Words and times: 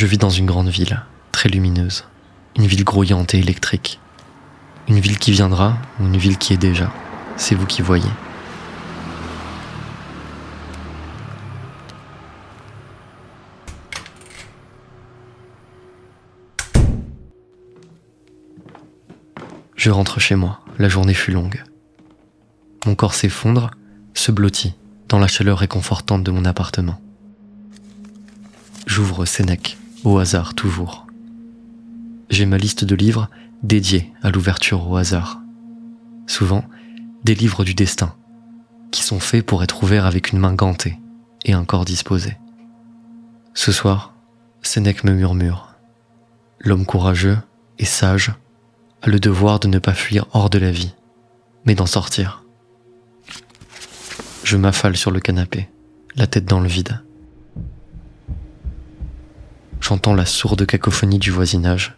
Je 0.00 0.06
vis 0.06 0.16
dans 0.16 0.30
une 0.30 0.46
grande 0.46 0.70
ville, 0.70 1.02
très 1.30 1.50
lumineuse, 1.50 2.06
une 2.56 2.64
ville 2.64 2.84
grouillante 2.84 3.34
et 3.34 3.38
électrique. 3.38 4.00
Une 4.88 4.98
ville 4.98 5.18
qui 5.18 5.30
viendra 5.30 5.76
ou 6.00 6.06
une 6.06 6.16
ville 6.16 6.38
qui 6.38 6.54
est 6.54 6.56
déjà, 6.56 6.90
c'est 7.36 7.54
vous 7.54 7.66
qui 7.66 7.82
voyez. 7.82 8.08
Je 19.76 19.90
rentre 19.90 20.18
chez 20.18 20.34
moi, 20.34 20.60
la 20.78 20.88
journée 20.88 21.12
fut 21.12 21.32
longue. 21.32 21.62
Mon 22.86 22.94
corps 22.94 23.12
s'effondre, 23.12 23.70
se 24.14 24.32
blottit 24.32 24.72
dans 25.10 25.18
la 25.18 25.26
chaleur 25.26 25.58
réconfortante 25.58 26.24
de 26.24 26.30
mon 26.30 26.46
appartement. 26.46 26.98
J'ouvre 28.86 29.26
Sénèque, 29.26 29.76
au 30.04 30.18
hasard 30.18 30.54
toujours. 30.54 31.06
J'ai 32.30 32.46
ma 32.46 32.58
liste 32.58 32.84
de 32.84 32.94
livres 32.94 33.28
dédiés 33.62 34.12
à 34.22 34.30
l'ouverture 34.30 34.88
au 34.88 34.96
hasard. 34.96 35.40
Souvent, 36.26 36.64
des 37.24 37.34
livres 37.34 37.64
du 37.64 37.74
destin, 37.74 38.14
qui 38.90 39.02
sont 39.02 39.20
faits 39.20 39.44
pour 39.44 39.62
être 39.62 39.82
ouverts 39.82 40.06
avec 40.06 40.32
une 40.32 40.38
main 40.38 40.54
gantée 40.54 40.98
et 41.44 41.52
un 41.52 41.64
corps 41.64 41.84
disposé. 41.84 42.36
Ce 43.54 43.72
soir, 43.72 44.14
Sénèque 44.62 45.04
me 45.04 45.12
murmure. 45.12 45.74
L'homme 46.60 46.86
courageux 46.86 47.38
et 47.78 47.84
sage 47.84 48.32
a 49.02 49.08
le 49.08 49.18
devoir 49.18 49.60
de 49.60 49.68
ne 49.68 49.78
pas 49.78 49.94
fuir 49.94 50.26
hors 50.32 50.50
de 50.50 50.58
la 50.58 50.70
vie, 50.70 50.94
mais 51.64 51.74
d'en 51.74 51.86
sortir. 51.86 52.44
Je 54.44 54.56
m'affale 54.56 54.96
sur 54.96 55.10
le 55.10 55.20
canapé, 55.20 55.68
la 56.16 56.26
tête 56.26 56.44
dans 56.44 56.60
le 56.60 56.68
vide. 56.68 57.00
J'entends 59.90 60.14
la 60.14 60.24
sourde 60.24 60.66
cacophonie 60.66 61.18
du 61.18 61.32
voisinage. 61.32 61.96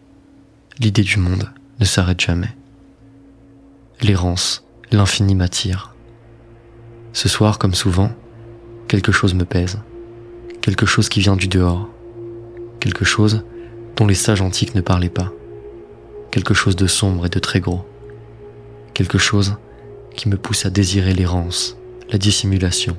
L'idée 0.78 1.02
du 1.02 1.18
monde 1.18 1.50
ne 1.78 1.84
s'arrête 1.84 2.22
jamais. 2.22 2.56
L'errance, 4.00 4.64
l'infini 4.90 5.34
m'attire. 5.34 5.94
Ce 7.12 7.28
soir, 7.28 7.58
comme 7.58 7.74
souvent, 7.74 8.10
quelque 8.88 9.12
chose 9.12 9.34
me 9.34 9.44
pèse. 9.44 9.78
Quelque 10.62 10.86
chose 10.86 11.10
qui 11.10 11.20
vient 11.20 11.36
du 11.36 11.48
dehors. 11.48 11.90
Quelque 12.80 13.04
chose 13.04 13.44
dont 13.96 14.06
les 14.06 14.14
sages 14.14 14.40
antiques 14.40 14.74
ne 14.74 14.80
parlaient 14.80 15.10
pas. 15.10 15.30
Quelque 16.30 16.54
chose 16.54 16.76
de 16.76 16.86
sombre 16.86 17.26
et 17.26 17.28
de 17.28 17.40
très 17.40 17.60
gros. 17.60 17.84
Quelque 18.94 19.18
chose 19.18 19.56
qui 20.16 20.30
me 20.30 20.38
pousse 20.38 20.64
à 20.64 20.70
désirer 20.70 21.12
l'errance, 21.12 21.76
la 22.10 22.16
dissimulation, 22.16 22.96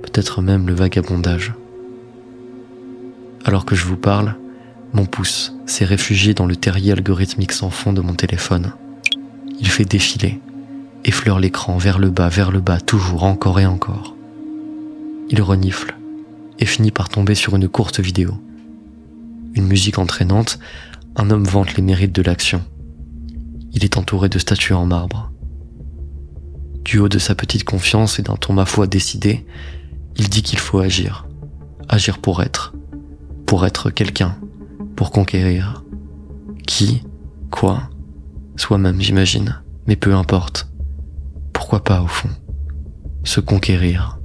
peut-être 0.00 0.40
même 0.40 0.66
le 0.66 0.72
vagabondage. 0.72 1.52
Alors 3.44 3.64
que 3.64 3.74
je 3.74 3.86
vous 3.86 3.96
parle, 3.96 4.36
mon 4.92 5.06
pouce 5.06 5.54
s'est 5.66 5.84
réfugié 5.84 6.34
dans 6.34 6.46
le 6.46 6.56
terrier 6.56 6.92
algorithmique 6.92 7.52
sans 7.52 7.70
fond 7.70 7.92
de 7.92 8.00
mon 8.00 8.14
téléphone. 8.14 8.72
Il 9.58 9.68
fait 9.68 9.84
défiler, 9.84 10.40
effleure 11.04 11.38
l'écran 11.38 11.78
vers 11.78 11.98
le 11.98 12.10
bas, 12.10 12.28
vers 12.28 12.50
le 12.50 12.60
bas, 12.60 12.80
toujours, 12.80 13.24
encore 13.24 13.60
et 13.60 13.66
encore. 13.66 14.14
Il 15.30 15.40
renifle 15.42 15.96
et 16.58 16.66
finit 16.66 16.90
par 16.90 17.08
tomber 17.08 17.34
sur 17.34 17.56
une 17.56 17.68
courte 17.68 18.00
vidéo. 18.00 18.34
Une 19.54 19.66
musique 19.66 19.98
entraînante, 19.98 20.58
un 21.16 21.30
homme 21.30 21.44
vante 21.44 21.76
les 21.76 21.82
mérites 21.82 22.14
de 22.14 22.22
l'action. 22.22 22.62
Il 23.72 23.84
est 23.84 23.96
entouré 23.96 24.28
de 24.28 24.38
statues 24.38 24.74
en 24.74 24.86
marbre. 24.86 25.30
Du 26.84 26.98
haut 26.98 27.08
de 27.08 27.18
sa 27.18 27.34
petite 27.34 27.64
confiance 27.64 28.18
et 28.18 28.22
d'un 28.22 28.36
ton 28.36 28.52
ma 28.52 28.66
foi 28.66 28.86
décidé, 28.86 29.46
il 30.16 30.28
dit 30.28 30.42
qu'il 30.42 30.58
faut 30.58 30.80
agir. 30.80 31.26
Agir 31.88 32.18
pour 32.18 32.42
être, 32.42 32.74
pour 33.50 33.66
être 33.66 33.90
quelqu'un, 33.90 34.36
pour 34.94 35.10
conquérir. 35.10 35.82
Qui, 36.68 37.02
quoi, 37.50 37.90
soi-même 38.54 39.00
j'imagine, 39.00 39.60
mais 39.88 39.96
peu 39.96 40.14
importe. 40.14 40.70
Pourquoi 41.52 41.82
pas 41.82 42.00
au 42.00 42.06
fond 42.06 42.28
Se 43.24 43.40
conquérir? 43.40 44.20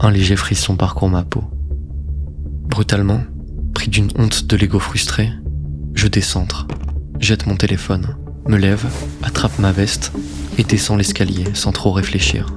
Un 0.00 0.10
léger 0.10 0.36
frisson 0.36 0.74
parcourt 0.74 1.10
ma 1.10 1.22
peau. 1.22 1.44
Brutalement, 2.64 3.20
pris 3.74 3.90
d'une 3.90 4.08
honte 4.16 4.46
de 4.46 4.56
l'ego 4.56 4.78
frustré, 4.78 5.30
je 5.92 6.08
décentre, 6.08 6.66
jette 7.20 7.46
mon 7.46 7.56
téléphone, 7.56 8.16
me 8.48 8.56
lève, 8.56 8.86
attrape 9.22 9.58
ma 9.58 9.70
veste 9.70 10.12
et 10.56 10.64
descends 10.64 10.96
l'escalier 10.96 11.44
sans 11.52 11.72
trop 11.72 11.92
réfléchir. 11.92 12.56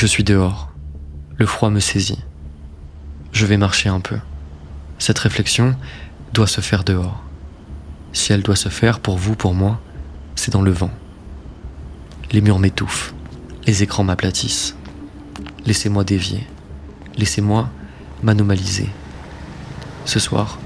Je 0.00 0.06
suis 0.06 0.24
dehors. 0.24 0.70
Le 1.36 1.44
froid 1.44 1.68
me 1.68 1.78
saisit. 1.78 2.20
Je 3.32 3.44
vais 3.44 3.58
marcher 3.58 3.90
un 3.90 4.00
peu. 4.00 4.16
Cette 4.98 5.18
réflexion 5.18 5.76
doit 6.32 6.46
se 6.46 6.62
faire 6.62 6.84
dehors. 6.84 7.22
Si 8.14 8.32
elle 8.32 8.42
doit 8.42 8.56
se 8.56 8.70
faire 8.70 9.00
pour 9.00 9.18
vous, 9.18 9.34
pour 9.34 9.52
moi, 9.52 9.78
c'est 10.36 10.54
dans 10.54 10.62
le 10.62 10.70
vent. 10.70 10.90
Les 12.32 12.40
murs 12.40 12.58
m'étouffent. 12.58 13.12
Les 13.66 13.82
écrans 13.82 14.02
m'aplatissent. 14.02 14.74
Laissez-moi 15.66 16.02
dévier. 16.02 16.46
Laissez-moi 17.18 17.68
m'anomaliser. 18.22 18.88
Ce 20.06 20.18
soir, 20.18 20.58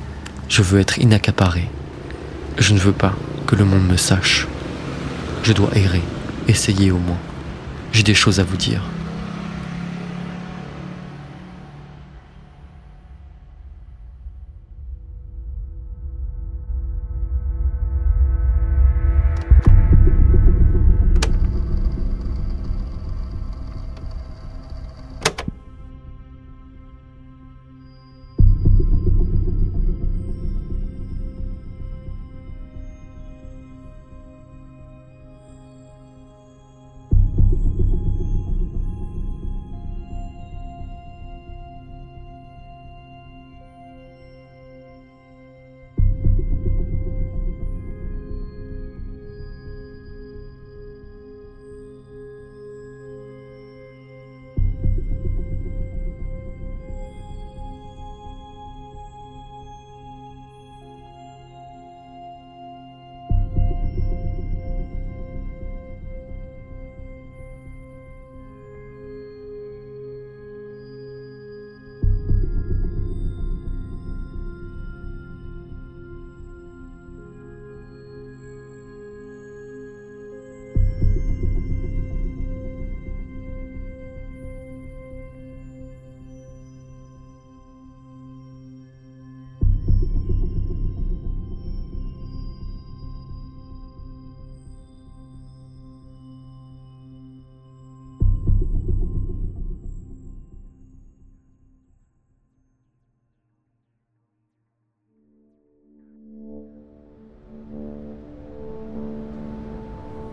je 0.48 0.62
veux 0.62 0.78
être 0.78 1.00
inaccaparé. 1.00 1.68
Je 2.56 2.72
ne 2.72 2.78
veux 2.78 2.92
pas 2.92 3.16
que 3.48 3.56
le 3.56 3.64
monde 3.64 3.88
me 3.88 3.96
sache. 3.96 4.46
Je 5.42 5.52
dois 5.52 5.74
errer, 5.74 6.04
essayer 6.46 6.92
au 6.92 6.98
moins. 6.98 7.18
J'ai 7.90 8.04
des 8.04 8.14
choses 8.14 8.38
à 8.38 8.44
vous 8.44 8.56
dire. 8.56 8.93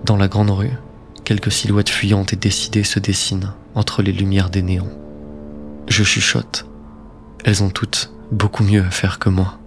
Dans 0.06 0.18
la 0.18 0.28
grande 0.28 0.50
rue, 0.50 0.72
quelques 1.24 1.52
silhouettes 1.52 1.90
fuyantes 1.90 2.34
et 2.34 2.38
décidées 2.38 2.84
se 2.84 3.00
dessinent 3.00 3.54
entre 3.76 4.02
les 4.02 4.12
lumières 4.12 4.50
des 4.50 4.62
néons. 4.62 4.92
Je 5.88 6.04
chuchote. 6.04 6.66
Elles 7.44 7.64
ont 7.64 7.70
toutes 7.70 8.12
beaucoup 8.32 8.64
mieux 8.64 8.84
à 8.84 8.92
faire 8.92 9.20
que 9.20 9.30
moi. 9.30 9.60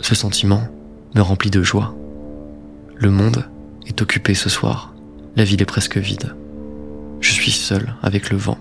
Ce 0.00 0.14
sentiment 0.14 0.68
me 1.14 1.22
remplit 1.22 1.50
de 1.50 1.62
joie. 1.62 1.94
Le 2.96 3.10
monde 3.10 3.44
est 3.86 4.02
occupé 4.02 4.34
ce 4.34 4.48
soir. 4.48 4.92
La 5.34 5.44
ville 5.44 5.62
est 5.62 5.66
presque 5.66 5.98
vide. 5.98 6.34
suis 7.46 7.52
seul 7.52 7.94
avec 8.02 8.30
le 8.30 8.36
vent. 8.36 8.58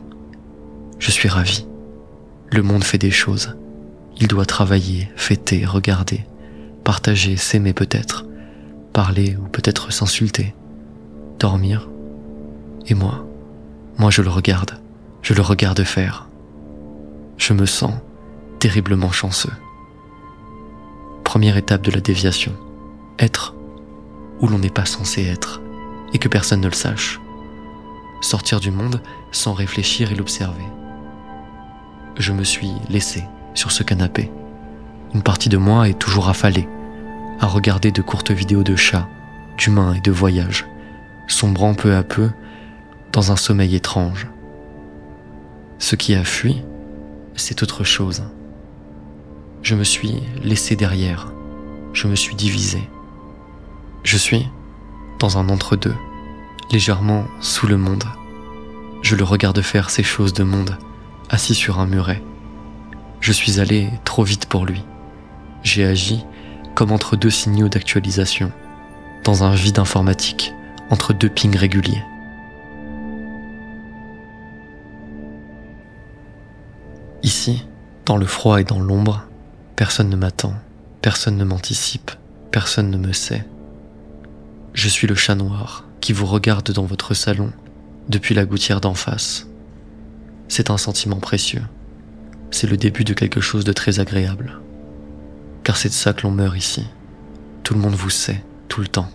Je 0.99 1.11
suis 1.11 1.27
ravi. 1.27 1.65
Le 2.51 2.61
monde 2.61 2.83
fait 2.83 2.97
des 2.97 3.11
choses. 3.11 3.57
Il 4.19 4.27
doit 4.27 4.45
travailler, 4.45 5.09
fêter, 5.15 5.65
regarder, 5.65 6.25
partager, 6.83 7.35
s'aimer 7.35 7.73
peut-être, 7.73 8.25
parler 8.95 9.35
ou 9.35 9.49
peut-être 9.49 9.91
s'insulter, 9.91 10.55
dormir. 11.37 11.89
Et 12.87 12.93
moi, 12.93 13.25
moi 13.97 14.09
je 14.09 14.21
le 14.21 14.29
regarde, 14.29 14.79
je 15.21 15.33
le 15.33 15.41
regarde 15.41 15.83
faire. 15.83 16.29
Je 17.37 17.51
me 17.51 17.65
sens 17.65 17.93
terriblement 18.57 19.11
chanceux. 19.11 19.51
Première 21.25 21.57
étape 21.57 21.81
de 21.81 21.91
la 21.91 21.99
déviation, 21.99 22.53
être 23.19 23.53
où 24.39 24.47
l'on 24.47 24.59
n'est 24.59 24.69
pas 24.69 24.85
censé 24.85 25.25
être 25.25 25.59
et 26.13 26.17
que 26.17 26.29
personne 26.29 26.61
ne 26.61 26.67
le 26.67 26.73
sache. 26.73 27.19
Sortir 28.21 28.61
du 28.61 28.71
monde 28.71 29.01
sans 29.33 29.51
réfléchir 29.51 30.13
et 30.13 30.15
l'observer. 30.15 30.63
Je 32.17 32.31
me 32.31 32.45
suis 32.45 32.71
laissé 32.87 33.25
sur 33.55 33.73
ce 33.73 33.83
canapé. 33.83 34.31
Une 35.13 35.21
partie 35.21 35.49
de 35.49 35.57
moi 35.57 35.89
est 35.89 35.99
toujours 35.99 36.29
affalée 36.29 36.69
à 37.39 37.47
regarder 37.47 37.91
de 37.91 38.01
courtes 38.01 38.31
vidéos 38.31 38.63
de 38.63 38.75
chats, 38.75 39.07
d'humains 39.57 39.93
et 39.93 40.01
de 40.01 40.11
voyages, 40.11 40.65
sombrant 41.27 41.73
peu 41.73 41.95
à 41.95 42.03
peu 42.03 42.29
dans 43.11 43.31
un 43.31 43.35
sommeil 43.35 43.75
étrange. 43.75 44.27
Ce 45.79 45.95
qui 45.95 46.15
a 46.15 46.23
fui, 46.23 46.63
c'est 47.35 47.63
autre 47.63 47.83
chose. 47.83 48.23
Je 49.61 49.75
me 49.75 49.83
suis 49.83 50.21
laissé 50.43 50.75
derrière, 50.75 51.33
je 51.93 52.07
me 52.07 52.15
suis 52.15 52.35
divisé. 52.35 52.89
Je 54.03 54.17
suis 54.17 54.47
dans 55.19 55.37
un 55.37 55.49
entre-deux, 55.49 55.95
légèrement 56.71 57.25
sous 57.39 57.67
le 57.67 57.77
monde. 57.77 58.03
Je 59.01 59.15
le 59.15 59.23
regarde 59.23 59.61
faire 59.61 59.89
ces 59.89 60.03
choses 60.03 60.33
de 60.33 60.43
monde, 60.43 60.77
assis 61.29 61.55
sur 61.55 61.79
un 61.79 61.85
muret. 61.85 62.21
Je 63.21 63.31
suis 63.31 63.59
allé 63.59 63.89
trop 64.03 64.23
vite 64.23 64.45
pour 64.45 64.65
lui. 64.65 64.83
J'ai 65.63 65.83
agi 65.83 66.23
comme 66.75 66.91
entre 66.91 67.15
deux 67.15 67.29
signaux 67.29 67.69
d'actualisation, 67.69 68.51
dans 69.23 69.43
un 69.43 69.55
vide 69.55 69.79
informatique, 69.79 70.53
entre 70.89 71.13
deux 71.13 71.29
pings 71.29 71.55
réguliers. 71.55 72.03
Ici, 77.23 77.65
dans 78.05 78.17
le 78.17 78.25
froid 78.25 78.61
et 78.61 78.65
dans 78.65 78.79
l'ombre, 78.79 79.25
personne 79.75 80.09
ne 80.09 80.15
m'attend, 80.15 80.53
personne 81.01 81.37
ne 81.37 81.43
m'anticipe, 81.43 82.11
personne 82.51 82.91
ne 82.91 82.97
me 82.97 83.13
sait. 83.13 83.47
Je 84.73 84.89
suis 84.89 85.07
le 85.07 85.15
chat 85.15 85.35
noir 85.35 85.85
qui 86.01 86.13
vous 86.13 86.25
regarde 86.25 86.69
dans 86.71 86.85
votre 86.85 87.13
salon 87.13 87.51
depuis 88.09 88.35
la 88.35 88.45
gouttière 88.45 88.81
d'en 88.81 88.93
face. 88.93 89.47
C'est 90.49 90.69
un 90.69 90.77
sentiment 90.77 91.19
précieux. 91.19 91.63
C'est 92.51 92.69
le 92.69 92.77
début 92.77 93.03
de 93.03 93.13
quelque 93.13 93.41
chose 93.41 93.63
de 93.63 93.73
très 93.73 93.99
agréable. 93.99 94.59
Car 95.65 95.77
c'est 95.77 95.89
de 95.89 95.93
ça 95.93 96.13
que 96.13 96.21
l'on 96.21 96.31
meurt 96.31 96.55
ici. 96.55 96.85
Tout 97.63 97.73
le 97.73 97.79
monde 97.79 97.95
vous 97.95 98.11
sait, 98.11 98.43
tout 98.69 98.81
le 98.81 98.87
temps. 98.87 99.09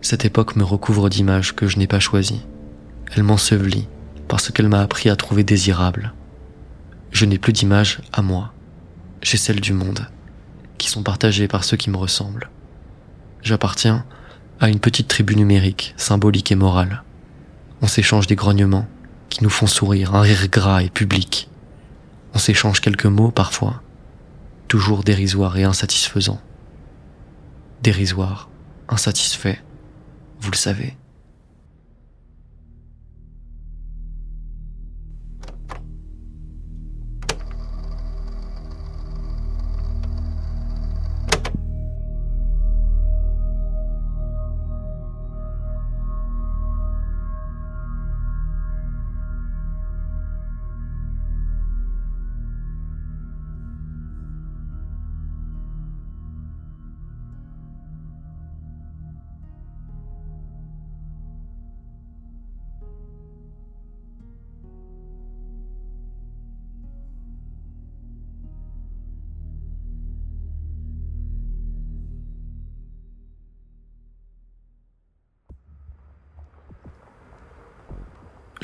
Cette 0.00 0.24
époque 0.24 0.54
me 0.54 0.62
recouvre 0.62 1.10
d'images 1.10 1.56
que 1.56 1.66
je 1.66 1.78
n'ai 1.78 1.88
pas 1.88 1.98
choisies. 1.98 2.46
Elle 3.12 3.24
m'ensevelit 3.24 3.88
parce 4.28 4.52
qu'elle 4.52 4.68
m'a 4.68 4.80
appris 4.80 5.10
à 5.10 5.16
trouver 5.16 5.42
désirable. 5.42 6.14
Je 7.10 7.24
n'ai 7.24 7.38
plus 7.38 7.52
d'images 7.52 8.00
à 8.12 8.22
moi. 8.22 8.52
J'ai 9.22 9.38
celles 9.38 9.60
du 9.60 9.72
monde, 9.72 10.06
qui 10.78 10.88
sont 10.88 11.02
partagées 11.02 11.48
par 11.48 11.64
ceux 11.64 11.76
qui 11.76 11.90
me 11.90 11.96
ressemblent. 11.96 12.48
J'appartiens 13.42 14.04
à 14.60 14.68
une 14.68 14.78
petite 14.78 15.08
tribu 15.08 15.34
numérique, 15.34 15.94
symbolique 15.96 16.52
et 16.52 16.56
morale. 16.56 17.02
On 17.82 17.88
s'échange 17.88 18.28
des 18.28 18.36
grognements 18.36 18.86
qui 19.30 19.42
nous 19.42 19.50
font 19.50 19.66
sourire, 19.66 20.14
un 20.14 20.20
rire 20.20 20.46
gras 20.48 20.84
et 20.84 20.90
public. 20.90 21.48
On 22.34 22.38
s'échange 22.38 22.80
quelques 22.80 23.06
mots 23.06 23.32
parfois, 23.32 23.82
toujours 24.68 25.04
dérisoires 25.04 25.56
et 25.56 25.64
insatisfaisants. 25.64 26.40
Dérisoire, 27.82 28.48
insatisfait, 28.88 29.60
vous 30.40 30.50
le 30.50 30.56
savez. 30.56 30.96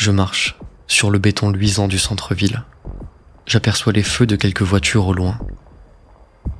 Je 0.05 0.11
marche 0.11 0.59
sur 0.89 1.13
le 1.13 1.21
béton 1.21 1.53
luisant 1.53 1.87
du 1.87 1.97
centre-ville. 1.97 2.65
J'aperçois 3.47 3.93
les 3.93 4.03
feux 4.03 4.27
de 4.27 4.35
quelques 4.35 4.63
voitures 4.63 5.07
au 5.07 5.15
loin. 5.15 5.39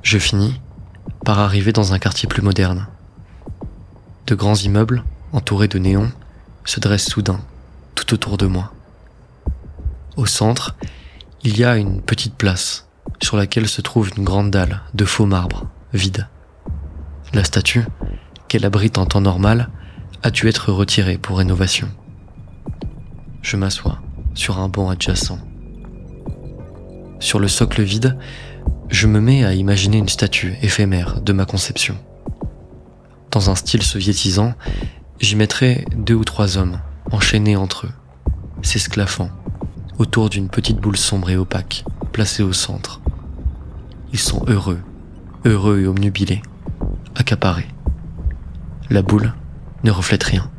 Je 0.01 0.17
finis 0.17 0.61
par 1.25 1.39
arriver 1.39 1.73
dans 1.73 1.91
un 1.91 1.99
quartier 1.99 2.29
plus 2.29 2.41
moderne. 2.41 2.87
De 4.27 4.35
grands 4.35 4.55
immeubles, 4.55 5.03
entourés 5.33 5.67
de 5.67 5.77
néons, 5.77 6.09
se 6.63 6.79
dressent 6.79 7.09
soudain, 7.09 7.41
tout 7.95 8.13
autour 8.13 8.37
de 8.37 8.45
moi. 8.45 8.71
Au 10.15 10.25
centre, 10.25 10.77
il 11.43 11.57
y 11.57 11.65
a 11.65 11.75
une 11.75 12.01
petite 12.01 12.35
place 12.35 12.87
sur 13.21 13.35
laquelle 13.35 13.67
se 13.67 13.81
trouve 13.81 14.09
une 14.15 14.23
grande 14.23 14.51
dalle 14.51 14.83
de 14.93 15.03
faux 15.03 15.25
marbre, 15.25 15.67
vide. 15.93 16.29
La 17.33 17.43
statue, 17.43 17.83
qu'elle 18.47 18.63
abrite 18.63 18.97
en 18.97 19.05
temps 19.05 19.19
normal, 19.19 19.69
a 20.21 20.31
dû 20.31 20.47
être 20.47 20.71
retirée 20.71 21.17
pour 21.17 21.39
rénovation. 21.39 21.89
Je 23.43 23.57
m'assois 23.57 23.99
sur 24.35 24.59
un 24.59 24.69
banc 24.69 24.89
adjacent. 24.89 25.37
Sur 27.19 27.39
le 27.39 27.49
socle 27.49 27.83
vide, 27.83 28.17
je 28.87 29.05
me 29.05 29.19
mets 29.19 29.43
à 29.43 29.53
imaginer 29.53 29.97
une 29.97 30.07
statue 30.07 30.55
éphémère 30.61 31.19
de 31.19 31.33
ma 31.33 31.45
conception. 31.45 31.97
Dans 33.31 33.49
un 33.49 33.55
style 33.55 33.83
soviétisant, 33.83 34.53
j'y 35.19 35.35
mettrai 35.35 35.85
deux 35.93 36.13
ou 36.13 36.23
trois 36.23 36.57
hommes, 36.57 36.79
enchaînés 37.11 37.57
entre 37.57 37.87
eux, 37.87 37.91
s'esclaffant, 38.61 39.29
autour 39.99 40.29
d'une 40.29 40.47
petite 40.47 40.77
boule 40.77 40.97
sombre 40.97 41.29
et 41.29 41.35
opaque, 41.35 41.83
placée 42.13 42.43
au 42.43 42.53
centre. 42.53 43.01
Ils 44.13 44.19
sont 44.19 44.45
heureux, 44.47 44.79
heureux 45.43 45.81
et 45.81 45.87
omnubilés, 45.87 46.41
accaparés. 47.13 47.67
La 48.89 49.01
boule 49.01 49.33
ne 49.83 49.91
reflète 49.91 50.23
rien. 50.23 50.49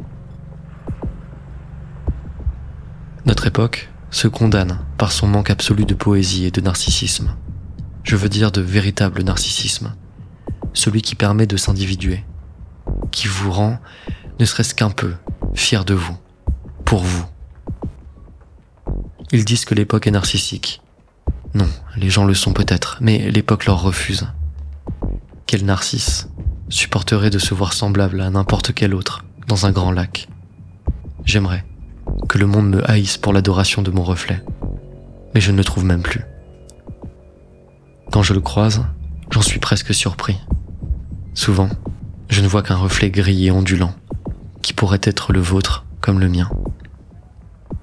Notre 3.27 3.47
époque 3.47 3.89
se 4.11 4.29
condamne 4.29 4.81
par 4.99 5.11
son 5.11 5.27
manque 5.27 5.49
absolu 5.49 5.87
de 5.87 5.95
poésie 5.95 6.45
et 6.45 6.51
de 6.51 6.61
narcissisme. 6.61 7.35
Je 8.03 8.17
veux 8.17 8.29
dire 8.29 8.53
de 8.53 8.61
véritable 8.61 9.23
narcissisme. 9.23 9.95
Celui 10.75 11.01
qui 11.01 11.15
permet 11.15 11.47
de 11.47 11.57
s'individuer. 11.57 12.23
Qui 13.13 13.29
vous 13.29 13.51
rend, 13.51 13.79
ne 14.39 14.45
serait-ce 14.45 14.75
qu'un 14.75 14.91
peu, 14.91 15.15
fier 15.55 15.87
de 15.87 15.95
vous. 15.95 16.17
Pour 16.85 17.03
vous. 17.03 17.25
Ils 19.33 19.47
disent 19.47 19.65
que 19.65 19.75
l'époque 19.75 20.07
est 20.07 20.11
narcissique. 20.11 20.83
Non, 21.55 21.69
les 21.97 22.11
gens 22.11 22.27
le 22.27 22.35
sont 22.35 22.53
peut-être, 22.53 22.99
mais 23.01 23.31
l'époque 23.31 23.65
leur 23.65 23.81
refuse. 23.81 24.29
Quel 25.47 25.65
narcisse 25.65 26.29
supporterait 26.69 27.31
de 27.31 27.39
se 27.39 27.55
voir 27.55 27.73
semblable 27.73 28.21
à 28.21 28.29
n'importe 28.29 28.75
quel 28.75 28.95
autre 28.95 29.25
dans 29.49 29.65
un 29.65 29.73
grand 29.73 29.93
lac? 29.93 30.29
J'aimerais 31.25 31.65
que 32.35 32.39
le 32.41 32.47
monde 32.49 32.69
me 32.69 32.91
haïsse 32.91 33.17
pour 33.17 33.33
l'adoration 33.33 33.81
de 33.81 33.93
mon 33.93 34.03
reflet. 34.03 34.43
Mais 35.37 35.41
je 35.41 35.53
ne 35.53 35.57
le 35.57 35.63
trouve 35.63 35.85
même 35.85 36.03
plus. 36.03 36.23
Quand 38.11 38.25
je 38.25 38.35
le 38.35 38.41
croise, 38.41 38.85
j'en 39.31 39.41
suis 39.41 39.61
presque 39.61 39.95
surpris. 39.95 40.41
Souvent, 41.35 41.69
je 42.29 42.43
ne 42.43 42.49
vois 42.49 42.65
qu'un 42.65 42.75
reflet 42.75 43.09
gris 43.09 43.47
et 43.47 43.53
ondulant, 43.53 43.95
qui 44.63 44.73
pourrait 44.73 44.99
être 45.05 45.33
le 45.33 45.39
vôtre 45.39 45.87
comme 46.01 46.19
le 46.19 46.29
mien. 46.29 46.51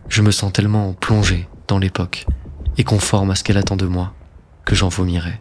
Je 0.10 0.22
me 0.22 0.32
sens 0.32 0.52
tellement 0.52 0.92
plongé 0.92 1.48
dans 1.70 1.80
l'époque 1.80 2.26
et 2.78 2.84
conforme 2.84 3.32
à 3.32 3.36
ce 3.36 3.46
qu'elle 3.46 3.58
attend 3.58 3.78
de 3.78 3.88
moi 3.88 4.14
que 4.66 4.76
j'en 4.76 4.90
vomirais. 4.90 5.40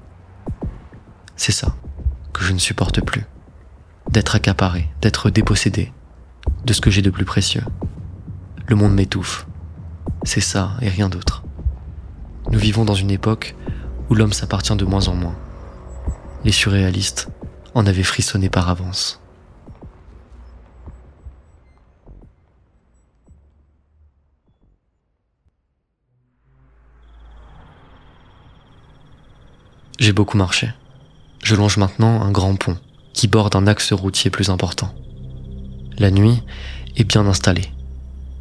C'est 1.34 1.50
ça 1.50 1.74
que 2.32 2.44
je 2.44 2.52
ne 2.52 2.58
supporte 2.58 3.00
plus. 3.00 3.24
D'être 4.08 4.36
accaparé, 4.36 4.88
d'être 5.02 5.30
dépossédé 5.30 5.92
de 6.64 6.72
ce 6.72 6.80
que 6.80 6.92
j'ai 6.92 7.02
de 7.02 7.10
plus 7.10 7.24
précieux. 7.24 7.64
Le 8.70 8.76
monde 8.76 8.94
m'étouffe, 8.94 9.48
c'est 10.22 10.40
ça 10.40 10.76
et 10.80 10.88
rien 10.88 11.08
d'autre. 11.08 11.42
Nous 12.52 12.58
vivons 12.60 12.84
dans 12.84 12.94
une 12.94 13.10
époque 13.10 13.56
où 14.08 14.14
l'homme 14.14 14.32
s'appartient 14.32 14.76
de 14.76 14.84
moins 14.84 15.08
en 15.08 15.16
moins. 15.16 15.34
Les 16.44 16.52
surréalistes 16.52 17.26
en 17.74 17.84
avaient 17.84 18.04
frissonné 18.04 18.48
par 18.48 18.68
avance. 18.68 19.20
J'ai 29.98 30.12
beaucoup 30.12 30.36
marché. 30.36 30.72
Je 31.42 31.56
longe 31.56 31.76
maintenant 31.76 32.22
un 32.22 32.30
grand 32.30 32.54
pont 32.54 32.78
qui 33.14 33.26
borde 33.26 33.56
un 33.56 33.66
axe 33.66 33.92
routier 33.92 34.30
plus 34.30 34.48
important. 34.48 34.94
La 35.98 36.12
nuit 36.12 36.44
est 36.94 37.02
bien 37.02 37.26
installée. 37.26 37.68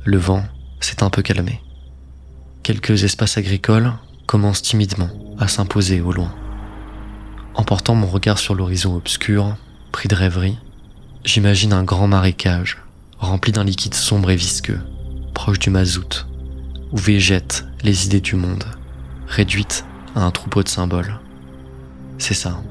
Le 0.06 0.18
vent 0.18 0.44
s'est 0.80 1.04
un 1.04 1.10
peu 1.10 1.22
calmé. 1.22 1.62
Quelques 2.64 3.04
espaces 3.04 3.38
agricoles 3.38 3.94
commencent 4.26 4.62
timidement 4.62 5.10
à 5.38 5.48
s'imposer 5.48 6.02
au 6.02 6.12
loin. 6.12 6.34
En 7.54 7.64
portant 7.64 7.96
mon 7.96 8.08
regard 8.08 8.40
sur 8.40 8.56
l'horizon 8.56 8.96
obscur, 8.96 9.56
pris 9.92 10.08
de 10.08 10.16
rêverie, 10.16 10.58
j'imagine 11.26 11.74
un 11.74 11.84
grand 11.84 12.08
marécage 12.08 12.78
rempli 13.20 13.52
d'un 13.52 13.64
liquide 13.64 13.94
sombre 13.94 14.32
et 14.32 14.36
visqueux, 14.36 14.80
proche 15.34 15.60
du 15.60 15.70
mazout, 15.70 16.26
où 16.92 16.98
végètent 16.98 17.66
les 17.84 18.06
idées 18.06 18.22
du 18.22 18.36
monde, 18.36 18.64
réduites 19.28 19.86
à 20.16 20.24
un 20.24 20.32
troupeau 20.32 20.64
de 20.64 20.70
symboles. 20.70 21.20
C'est 22.18 22.34
ça. 22.34 22.62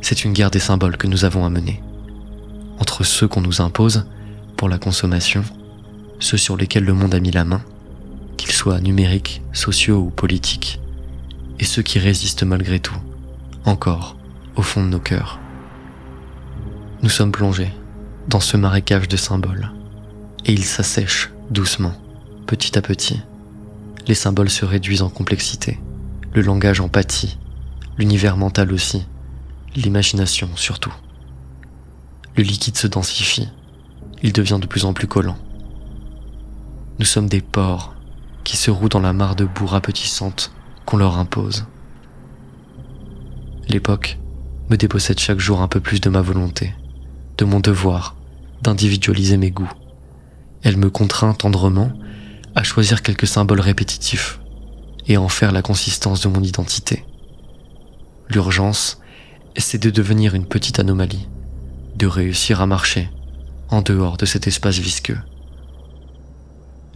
C'est 0.00 0.24
une 0.24 0.32
guerre 0.32 0.50
des 0.50 0.60
symboles 0.60 0.96
que 0.96 1.06
nous 1.06 1.24
avons 1.24 1.44
à 1.44 1.50
mener. 1.50 1.82
Entre 2.78 3.04
ceux 3.04 3.28
qu'on 3.28 3.40
nous 3.40 3.60
impose 3.60 4.06
pour 4.56 4.68
la 4.68 4.78
consommation, 4.78 5.44
ceux 6.18 6.36
sur 6.36 6.56
lesquels 6.56 6.84
le 6.84 6.94
monde 6.94 7.14
a 7.14 7.20
mis 7.20 7.30
la 7.30 7.44
main, 7.44 7.62
qu'ils 8.36 8.52
soient 8.52 8.80
numériques, 8.80 9.42
sociaux 9.52 9.98
ou 9.98 10.10
politiques, 10.10 10.80
et 11.58 11.64
ceux 11.64 11.82
qui 11.82 11.98
résistent 11.98 12.42
malgré 12.42 12.80
tout, 12.80 12.96
encore, 13.64 14.16
au 14.56 14.62
fond 14.62 14.82
de 14.82 14.88
nos 14.88 15.00
cœurs. 15.00 15.38
Nous 17.02 17.08
sommes 17.08 17.32
plongés 17.32 17.72
dans 18.28 18.40
ce 18.40 18.56
marécage 18.56 19.08
de 19.08 19.16
symboles, 19.16 19.70
et 20.44 20.52
ils 20.52 20.64
s'assèchent 20.64 21.30
doucement, 21.50 21.94
petit 22.46 22.78
à 22.78 22.82
petit. 22.82 23.20
Les 24.06 24.14
symboles 24.14 24.50
se 24.50 24.64
réduisent 24.64 25.02
en 25.02 25.10
complexité, 25.10 25.78
le 26.32 26.42
langage 26.42 26.80
en 26.80 26.88
pâtit, 26.88 27.38
l'univers 27.98 28.36
mental 28.36 28.72
aussi, 28.72 29.06
l'imagination 29.76 30.48
surtout. 30.56 30.94
Le 32.36 32.42
liquide 32.42 32.76
se 32.76 32.86
densifie, 32.86 33.48
il 34.22 34.32
devient 34.32 34.58
de 34.60 34.66
plus 34.66 34.84
en 34.84 34.92
plus 34.92 35.06
collant. 35.06 35.36
Nous 36.98 37.06
sommes 37.06 37.28
des 37.28 37.40
porcs 37.40 37.94
qui 38.44 38.56
se 38.56 38.70
rouent 38.70 38.88
dans 38.88 39.00
la 39.00 39.12
mare 39.12 39.34
de 39.34 39.44
boue 39.44 39.66
rapetissante 39.66 40.52
qu'on 40.86 40.96
leur 40.96 41.18
impose. 41.18 41.66
L'époque 43.68 44.18
me 44.70 44.76
dépossède 44.76 45.18
chaque 45.18 45.40
jour 45.40 45.60
un 45.60 45.68
peu 45.68 45.80
plus 45.80 46.00
de 46.00 46.08
ma 46.08 46.20
volonté, 46.20 46.72
de 47.38 47.44
mon 47.44 47.58
devoir 47.58 48.14
d'individualiser 48.62 49.36
mes 49.36 49.50
goûts. 49.50 49.72
Elle 50.62 50.76
me 50.76 50.88
contraint 50.88 51.34
tendrement 51.34 51.90
à 52.54 52.62
choisir 52.62 53.02
quelques 53.02 53.26
symboles 53.26 53.60
répétitifs 53.60 54.38
et 55.08 55.16
à 55.16 55.20
en 55.20 55.28
faire 55.28 55.50
la 55.50 55.62
consistance 55.62 56.20
de 56.20 56.28
mon 56.28 56.42
identité. 56.42 57.04
L'urgence, 58.28 59.00
c'est 59.56 59.82
de 59.82 59.90
devenir 59.90 60.34
une 60.34 60.46
petite 60.46 60.78
anomalie, 60.78 61.26
de 61.96 62.06
réussir 62.06 62.60
à 62.60 62.66
marcher 62.66 63.10
en 63.68 63.82
dehors 63.82 64.16
de 64.16 64.26
cet 64.26 64.46
espace 64.46 64.78
visqueux. 64.78 65.18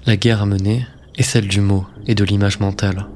La 0.06 0.16
guerre 0.16 0.42
à 0.42 0.46
mener 0.46 0.86
est 1.16 1.22
celle 1.22 1.48
du 1.48 1.60
mot 1.60 1.86
et 2.06 2.14
de 2.14 2.24
l'image 2.24 2.60
mentale. 2.60 3.06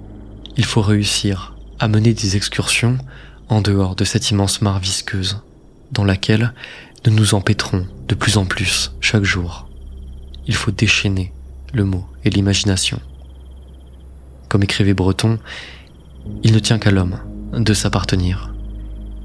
Il 0.56 0.64
faut 0.64 0.82
réussir 0.82 1.54
à 1.78 1.88
mener 1.88 2.12
des 2.12 2.36
excursions 2.36 2.98
en 3.48 3.60
dehors 3.60 3.96
de 3.96 4.04
cette 4.04 4.30
immense 4.30 4.60
mare 4.60 4.78
visqueuse, 4.78 5.38
dans 5.90 6.04
laquelle 6.04 6.52
nous 7.06 7.12
nous 7.12 7.34
empêtrons 7.34 7.86
de 8.08 8.14
plus 8.14 8.36
en 8.36 8.44
plus 8.44 8.92
chaque 9.00 9.24
jour. 9.24 9.68
Il 10.46 10.54
faut 10.54 10.70
déchaîner 10.70 11.32
le 11.72 11.84
mot 11.84 12.04
et 12.24 12.30
l'imagination. 12.30 13.00
Comme 14.48 14.62
écrivait 14.62 14.94
Breton, 14.94 15.38
il 16.42 16.52
ne 16.52 16.58
tient 16.58 16.78
qu'à 16.78 16.90
l'homme 16.90 17.18
de 17.52 17.74
s'appartenir, 17.74 18.52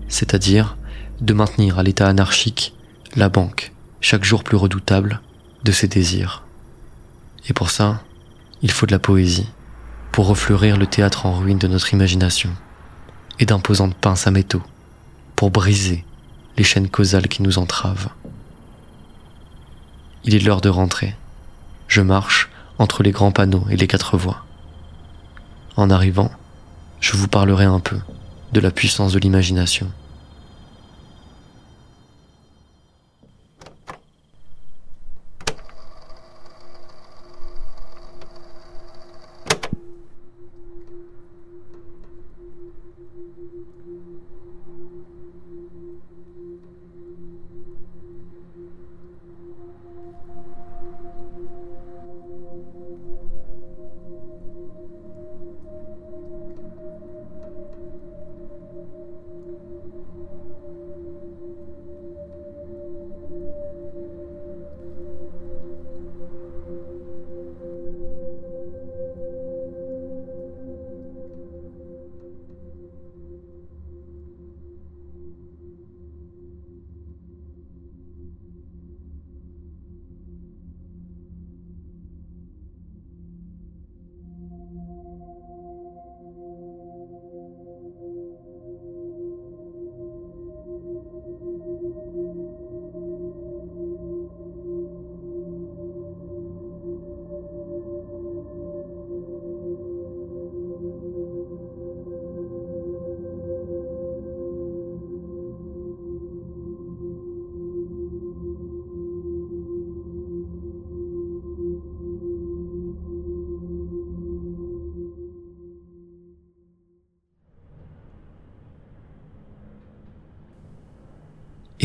c'est-à-dire 0.08 0.78
de 1.22 1.34
maintenir 1.34 1.80
à 1.80 1.84
l'état 1.84 2.08
anarchique 2.08 2.74
la 3.16 3.30
banque, 3.30 3.74
chaque 4.00 4.24
jour 4.24 4.44
plus 4.44 4.58
redoutable, 4.58 5.22
de 5.64 5.72
ses 5.72 5.88
désirs. 5.88 6.47
Et 7.50 7.54
pour 7.54 7.70
ça, 7.70 8.02
il 8.62 8.72
faut 8.72 8.86
de 8.86 8.92
la 8.92 9.00
poésie, 9.00 9.50
pour 10.12 10.28
refleurir 10.28 10.78
le 10.78 10.88
théâtre 10.88 11.26
en 11.26 11.34
ruine 11.34 11.58
de 11.58 11.68
notre 11.68 11.94
imagination, 11.94 12.52
et 13.40 13.46
d'imposantes 13.46 13.96
pinces 13.96 14.28
à 14.28 14.32
métaux, 14.32 14.64
pour 15.36 15.52
briser 15.52 16.04
les 16.58 16.64
chaînes 16.64 16.90
causales 16.90 17.28
qui 17.28 17.44
nous 17.44 17.60
entravent. 17.60 18.10
Il 20.24 20.36
est 20.36 20.40
l'heure 20.40 20.62
de 20.62 20.70
rentrer. 20.70 21.16
Je 21.88 22.02
marche 22.02 22.50
entre 22.80 23.04
les 23.04 23.12
grands 23.12 23.32
panneaux 23.32 23.66
et 23.70 23.78
les 23.78 23.88
quatre 23.88 24.18
voies. 24.18 24.44
En 25.76 25.90
arrivant, 25.90 26.32
je 27.00 27.16
vous 27.16 27.28
parlerai 27.28 27.66
un 27.66 27.80
peu 27.80 27.98
de 28.52 28.60
la 28.60 28.72
puissance 28.72 29.14
de 29.14 29.20
l'imagination. 29.20 29.90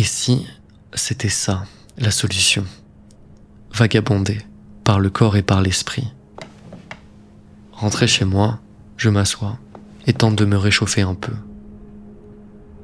Et 0.02 0.04
si 0.04 0.48
c'était 0.94 1.28
ça, 1.28 1.62
la 1.96 2.10
solution? 2.10 2.64
Vagabonder, 3.72 4.38
par 4.82 4.98
le 4.98 5.10
corps 5.10 5.36
et 5.36 5.44
par 5.44 5.62
l'esprit. 5.62 6.12
Rentrer 7.70 8.08
chez 8.08 8.24
moi, 8.24 8.58
je 8.96 9.10
m'assois 9.10 9.60
et 10.08 10.12
tente 10.12 10.34
de 10.34 10.44
me 10.44 10.56
réchauffer 10.56 11.02
un 11.02 11.14
peu. 11.14 11.34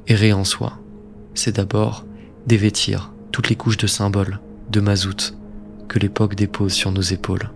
Errer 0.07 0.31
en 0.31 0.45
soi, 0.45 0.79
c'est 1.33 1.57
d'abord 1.57 2.05
dévêtir 2.47 3.11
toutes 3.33 3.49
les 3.49 3.57
couches 3.57 3.75
de 3.75 3.87
symboles, 3.87 4.39
de 4.69 4.79
mazout, 4.79 5.35
que 5.89 5.99
l'époque 5.99 6.35
dépose 6.35 6.71
sur 6.71 6.93
nos 6.93 7.01
épaules. 7.01 7.49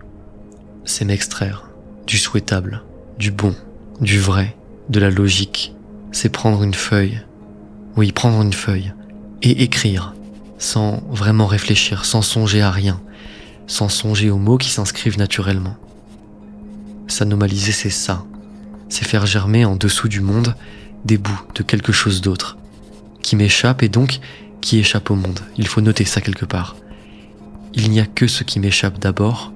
C'est 0.84 1.05
m'extraire 1.05 1.70
du 2.05 2.17
souhaitable, 2.17 2.84
du 3.17 3.32
bon, 3.32 3.55
du 4.01 4.20
vrai, 4.20 4.58
de 4.89 5.00
la 5.00 5.10
logique. 5.10 5.74
C'est 6.12 6.27
prendre 6.27 6.63
une 6.63 6.74
feuille. 6.74 7.22
Oui, 7.96 8.12
prendre 8.12 8.41
une 8.41 8.51
feuille 8.51 8.91
et 9.44 9.64
écrire, 9.64 10.16
sans 10.58 11.04
vraiment 11.10 11.46
réfléchir, 11.46 12.06
sans 12.06 12.22
songer 12.22 12.62
à 12.62 12.72
rien, 12.72 13.02
sans 13.68 13.90
songer 13.90 14.30
aux 14.30 14.38
mots 14.38 14.58
qui 14.58 14.70
s'inscrivent 14.70 15.18
naturellement. 15.18 15.76
S'anomaliser, 17.08 17.74
c'est 17.74 17.90
ça. 17.90 18.26
C'est 18.90 19.06
faire 19.06 19.26
germer 19.26 19.66
en 19.66 19.76
dessous 19.76 20.08
du 20.08 20.22
monde 20.22 20.56
des 21.04 21.18
bouts 21.18 21.42
de 21.56 21.64
quelque 21.64 21.92
chose 21.92 22.22
d'autre, 22.22 22.58
qui 23.22 23.36
m'échappe 23.36 23.84
et 23.84 23.90
donc 23.90 24.20
qui 24.62 24.80
échappe 24.80 25.12
au 25.12 25.16
monde. 25.16 25.42
Il 25.58 25.68
faut 25.68 25.82
noter 25.82 26.06
ça 26.06 26.22
quelque 26.22 26.46
part. 26.46 26.78
Il 27.74 27.90
n'y 27.90 28.00
a 28.00 28.06
que 28.06 28.28
ce 28.28 28.44
qui 28.44 28.60
m'échappe 28.60 29.00
d'abord, 29.00 29.52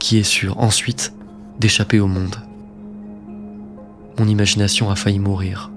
qui 0.00 0.18
est 0.18 0.24
sûr 0.24 0.58
ensuite 0.58 1.12
d'échapper 1.60 2.00
au 2.00 2.08
monde. 2.08 2.36
Mon 4.18 4.26
imagination 4.26 4.90
a 4.90 4.96
failli 4.96 5.18
mourir. 5.18 5.70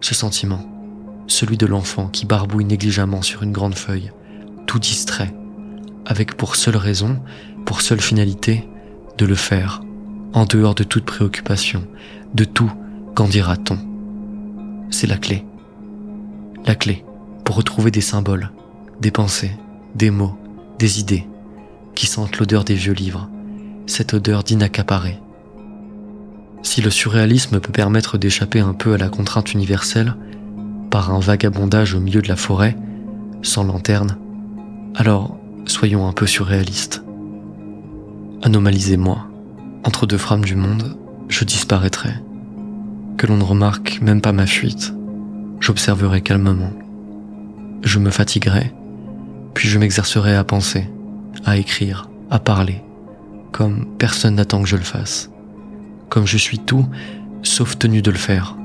Ce 0.00 0.14
sentiment, 0.14 0.66
celui 1.30 1.56
de 1.56 1.66
l'enfant 1.66 2.08
qui 2.08 2.26
barbouille 2.26 2.64
négligemment 2.64 3.22
sur 3.22 3.42
une 3.42 3.52
grande 3.52 3.76
feuille, 3.76 4.12
tout 4.66 4.78
distrait, 4.78 5.34
avec 6.06 6.36
pour 6.36 6.56
seule 6.56 6.76
raison, 6.76 7.20
pour 7.64 7.80
seule 7.80 8.00
finalité, 8.00 8.68
de 9.18 9.26
le 9.26 9.34
faire, 9.34 9.82
en 10.32 10.44
dehors 10.44 10.74
de 10.74 10.84
toute 10.84 11.04
préoccupation, 11.04 11.86
de 12.34 12.44
tout 12.44 12.72
qu'en 13.14 13.28
dira-t-on. 13.28 13.78
C'est 14.90 15.06
la 15.06 15.18
clé. 15.18 15.44
La 16.66 16.74
clé 16.74 17.04
pour 17.44 17.56
retrouver 17.56 17.90
des 17.90 18.00
symboles, 18.00 18.50
des 19.00 19.10
pensées, 19.10 19.52
des 19.94 20.10
mots, 20.10 20.38
des 20.78 21.00
idées, 21.00 21.26
qui 21.94 22.06
sentent 22.06 22.38
l'odeur 22.38 22.64
des 22.64 22.74
vieux 22.74 22.92
livres, 22.92 23.28
cette 23.86 24.14
odeur 24.14 24.44
d'inaccaparé. 24.44 25.20
Si 26.62 26.80
le 26.80 26.90
surréalisme 26.90 27.60
peut 27.60 27.72
permettre 27.72 28.18
d'échapper 28.18 28.60
un 28.60 28.74
peu 28.74 28.94
à 28.94 28.98
la 28.98 29.08
contrainte 29.08 29.52
universelle, 29.52 30.14
par 30.90 31.12
un 31.12 31.20
vagabondage 31.20 31.94
au 31.94 32.00
milieu 32.00 32.22
de 32.22 32.28
la 32.28 32.36
forêt, 32.36 32.76
sans 33.42 33.64
lanterne, 33.64 34.16
alors 34.94 35.38
soyons 35.66 36.08
un 36.08 36.12
peu 36.12 36.26
surréalistes. 36.26 37.02
Anomalisez-moi. 38.42 39.26
Entre 39.84 40.06
deux 40.06 40.18
frames 40.18 40.44
du 40.44 40.56
monde, 40.56 40.96
je 41.28 41.44
disparaîtrai. 41.44 42.10
Que 43.16 43.26
l'on 43.26 43.36
ne 43.36 43.44
remarque 43.44 44.00
même 44.02 44.20
pas 44.20 44.32
ma 44.32 44.46
fuite, 44.46 44.94
j'observerai 45.60 46.20
calmement. 46.20 46.72
Je 47.82 47.98
me 47.98 48.10
fatiguerai, 48.10 48.74
puis 49.54 49.68
je 49.68 49.78
m'exercerai 49.78 50.34
à 50.34 50.44
penser, 50.44 50.90
à 51.44 51.56
écrire, 51.56 52.10
à 52.30 52.38
parler, 52.38 52.82
comme 53.52 53.86
personne 53.98 54.34
n'attend 54.34 54.62
que 54.62 54.68
je 54.68 54.76
le 54.76 54.82
fasse, 54.82 55.30
comme 56.08 56.26
je 56.26 56.36
suis 56.36 56.58
tout 56.58 56.86
sauf 57.42 57.78
tenu 57.78 58.02
de 58.02 58.10
le 58.10 58.18
faire, 58.18 58.56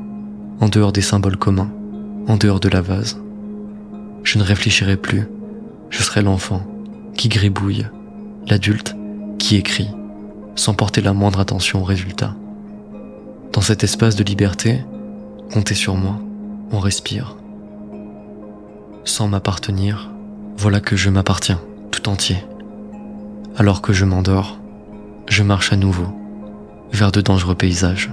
en 0.60 0.67
dehors 0.67 0.91
des 0.91 1.01
symboles 1.01 1.38
communs, 1.38 1.72
en 2.27 2.38
dehors 2.38 2.60
de 2.60 2.70
la 2.70 2.82
vase. 2.82 3.22
Je 4.24 4.38
ne 4.38 4.44
réfléchirai 4.44 4.98
plus, 4.98 5.27
je 5.89 6.03
serai 6.03 6.22
l'enfant 6.22 6.62
qui 7.15 7.29
gribouille, 7.29 7.86
l'adulte 8.48 8.96
qui 9.39 9.55
écrit, 9.55 9.89
sans 10.55 10.74
porter 10.74 11.01
la 11.01 11.13
moindre 11.13 11.39
attention 11.39 11.82
au 11.82 11.84
résultat. 11.84 12.36
Dans 13.53 13.62
cet 13.62 13.84
espace 13.84 14.15
de 14.15 14.24
liberté, 14.24 14.84
comptez 15.53 15.75
sur 15.75 15.96
moi, 15.96 16.20
on 16.72 16.79
respire. 16.79 17.38
Sans 19.03 19.27
m'appartenir, 19.27 20.12
voilà 20.58 20.79
que 20.79 20.96
je 20.96 21.10
m'appartiens 21.10 21.62
tout 21.91 22.10
entier. 22.10 22.44
Alors 23.55 23.82
que 23.82 23.94
je 23.94 24.03
m'endors, 24.03 24.58
je 25.29 25.44
marche 25.44 25.72
à 25.72 25.77
nouveau 25.77 26.08
vers 26.91 27.12
de 27.12 27.22
dangereux 27.22 27.55
paysages. 27.55 28.10